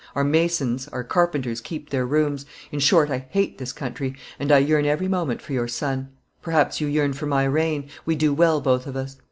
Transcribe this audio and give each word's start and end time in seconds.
Our 0.15 0.23
masons, 0.23 0.87
our 0.87 1.03
carpenters 1.03 1.61
keep 1.61 1.91
their 1.91 2.07
rooms; 2.07 2.47
in 2.71 2.79
short, 2.79 3.11
I 3.11 3.27
hate 3.29 3.59
this 3.59 3.71
country, 3.71 4.15
and 4.39 4.51
I 4.51 4.57
yearn 4.57 4.87
every 4.87 5.07
moment 5.07 5.43
for 5.43 5.53
your 5.53 5.67
sun; 5.67 6.09
perhaps 6.41 6.81
you 6.81 6.87
yearn 6.87 7.13
for 7.13 7.27
my 7.27 7.43
rain; 7.43 7.87
we 8.03 8.15
do 8.15 8.33
well, 8.33 8.61
both 8.61 8.87
of 8.87 8.95
us. 8.95 9.17